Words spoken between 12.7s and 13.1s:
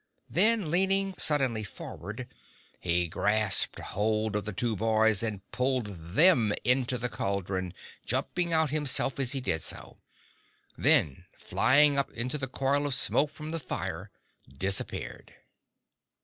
of